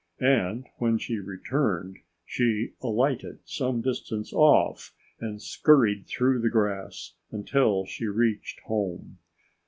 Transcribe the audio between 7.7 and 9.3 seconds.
she reached home.